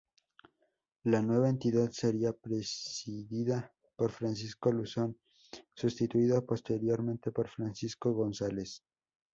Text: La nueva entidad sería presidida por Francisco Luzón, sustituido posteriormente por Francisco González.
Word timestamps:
La 1.03 1.21
nueva 1.21 1.47
entidad 1.47 1.91
sería 1.91 2.33
presidida 2.33 3.71
por 3.95 4.09
Francisco 4.11 4.71
Luzón, 4.71 5.19
sustituido 5.75 6.43
posteriormente 6.43 7.31
por 7.31 7.47
Francisco 7.47 8.11
González. 8.11 8.83